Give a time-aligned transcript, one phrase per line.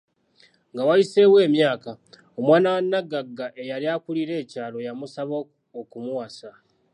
[0.71, 1.91] Nga wayiseewo emyaaka,
[2.39, 5.35] omwana wa naggagga eyali akulira ekyalo ya musaba
[5.79, 6.49] okumuwasa.